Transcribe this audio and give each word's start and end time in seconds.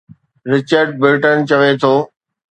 Richard 0.51 0.87
Burton 1.01 1.35
چوي 1.49 1.71
ٿو. 1.81 1.93